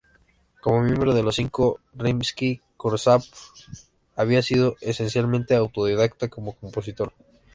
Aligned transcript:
Como 0.63 0.81
miembro 0.81 1.13
de 1.13 1.21
Los 1.21 1.35
Cinco, 1.35 1.79
Rimski-Kórsakov 1.93 3.23
había 4.15 4.41
sido 4.41 4.75
esencialmente 4.81 5.55
autodidacta 5.55 6.27
como 6.27 6.53
compositor. 6.55 7.13